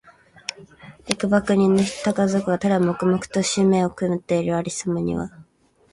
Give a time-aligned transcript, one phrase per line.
[1.05, 5.29] 十幾人の家族が、ただ黙々としてめしを食っている有様には、